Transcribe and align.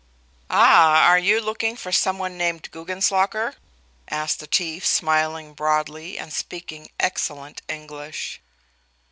"Ah, 0.49 1.13
you 1.13 1.37
are 1.37 1.41
looking 1.41 1.75
for 1.77 1.91
some 1.91 2.17
one 2.17 2.35
named 2.35 2.71
Guggenslocker?" 2.71 3.53
asked 4.09 4.39
the 4.39 4.47
Chief, 4.47 4.83
smiling 4.83 5.53
broadly 5.53 6.17
and 6.17 6.33
speaking 6.33 6.89
excellent 6.99 7.61
English. 7.69 8.41